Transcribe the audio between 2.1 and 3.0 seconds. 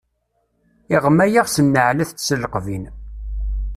d tesleqbin.